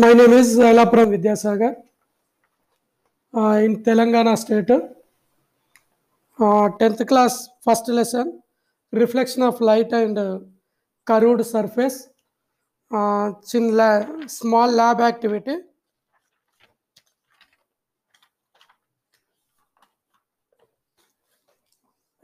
[0.00, 1.74] My name is Elapuram Vidyasagar
[3.64, 4.72] in Telangana state
[6.78, 8.30] tenth class first lesson
[8.92, 10.20] reflection of light and
[11.06, 11.98] curved surface
[13.48, 13.90] చిన్న ల్యా
[14.36, 15.56] small lab activity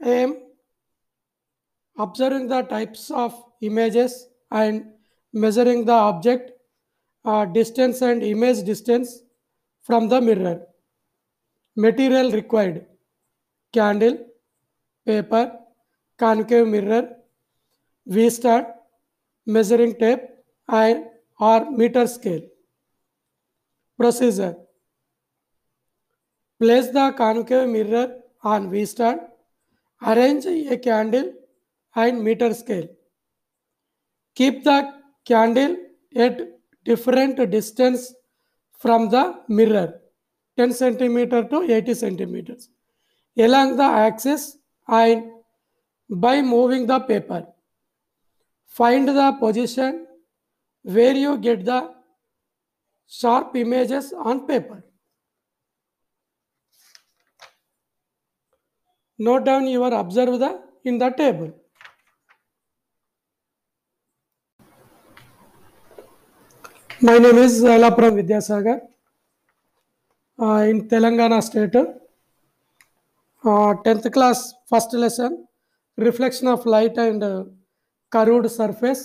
[0.01, 0.29] am
[1.97, 4.17] observing the types of images
[4.57, 4.81] and
[5.33, 6.49] measuring the object
[7.27, 9.21] uh, distance and image distance
[9.83, 10.61] from the mirror.
[11.75, 12.85] Material required
[13.73, 14.17] candle,
[15.05, 15.51] paper,
[16.17, 17.03] concave mirror,
[18.07, 18.73] V star,
[19.45, 20.21] measuring tape,
[20.67, 21.05] and
[21.39, 22.41] or meter scale.
[23.99, 24.55] Procedure
[26.59, 29.19] Place the concave mirror on V stand.
[30.01, 31.33] Arrange a candle
[31.95, 32.87] and meter scale.
[34.35, 34.93] Keep the
[35.25, 35.75] candle
[36.15, 36.56] at
[36.89, 38.13] different distance
[38.83, 39.23] from the
[39.59, 39.87] mirror
[40.57, 42.69] 10 centimeter to 80 centimeters
[43.45, 45.23] along the axis and
[46.09, 47.45] by moving the paper.
[48.65, 50.07] Find the position
[50.83, 51.93] where you get the
[53.07, 54.83] sharp images on paper.
[59.19, 61.53] Note down your observe the in the table.
[67.01, 68.79] My name is Elapuram Vidyasagar
[70.69, 71.77] in Telangana state
[73.83, 75.35] tenth class first lesson
[75.97, 77.25] reflection of light and
[78.11, 79.03] curved surface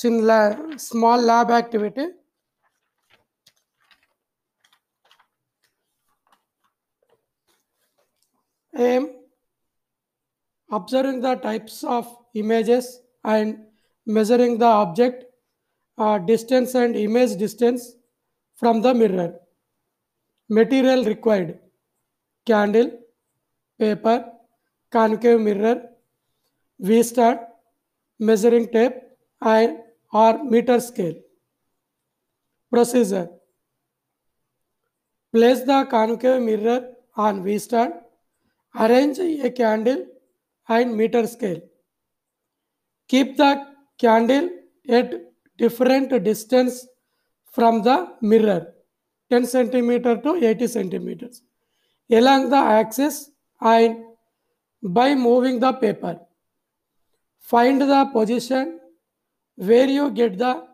[0.00, 0.40] చిన్ ల్యా
[0.86, 2.06] small lab activity
[8.74, 9.02] am
[10.70, 12.90] observing the types of images
[13.32, 13.52] and
[14.06, 15.22] measuring the object
[15.98, 17.94] uh, distance and image distance
[18.54, 19.34] from the mirror.
[20.48, 21.58] Material required
[22.46, 22.90] candle,
[23.78, 24.24] paper,
[24.90, 25.82] concave mirror,
[26.80, 27.48] V star,
[28.18, 28.94] measuring tape,
[29.40, 29.78] and
[30.12, 31.14] or meter scale.
[32.70, 33.28] Procedure
[35.32, 37.94] Place the concave mirror on V stand.
[38.78, 40.06] Arrange a candle
[40.68, 41.60] and meter scale.
[43.08, 43.66] Keep the
[43.98, 44.50] candle
[44.88, 46.86] at different distance
[47.50, 48.72] from the mirror
[49.30, 51.42] 10 centimeter to 80 centimeters
[52.10, 53.30] along the axis
[53.60, 53.96] and
[54.82, 56.20] by moving the paper.
[57.38, 58.80] Find the position
[59.56, 60.66] where you get the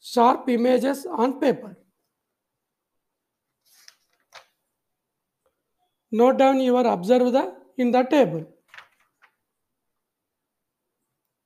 [0.00, 1.76] sharp images on paper.
[6.10, 8.46] Note down your observe the in the table.